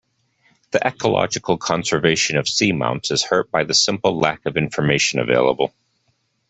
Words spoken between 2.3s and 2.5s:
of